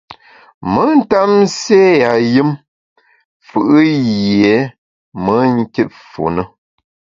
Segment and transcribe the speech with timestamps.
[0.71, 2.49] Me ntap nségha yùm
[3.47, 3.59] fù’
[4.05, 4.55] yié
[5.23, 6.43] me nkit fu ne.